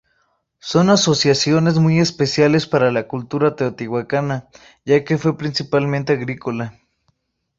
Son 0.57 0.89
asociaciones 0.89 1.77
muy 1.77 1.99
especiales 1.99 2.65
para 2.65 2.91
la 2.91 3.07
cultura 3.07 3.55
Teotihuacana 3.55 4.47
ya 4.83 5.05
que 5.05 5.19
fue 5.19 5.37
principalmente 5.37 6.11
agrícola. 6.13 6.73